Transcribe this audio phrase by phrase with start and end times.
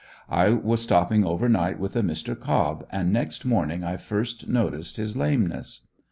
[0.31, 2.33] I was stopping over night with a Mr.
[2.35, 5.87] Cobb, and next morning I first noticed his lameness.